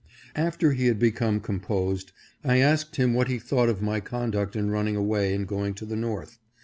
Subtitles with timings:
[0.35, 2.11] After he had become composed
[2.43, 5.85] I asked him what he thought of my conduct in running away and going to
[5.85, 6.39] the north.